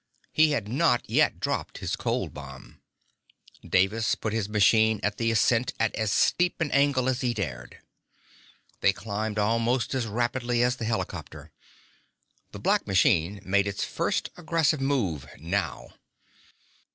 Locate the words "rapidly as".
10.07-10.77